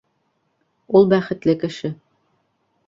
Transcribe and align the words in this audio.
Ул 1.01 1.05
бәхетле 1.13 1.57
кеше 1.67 1.95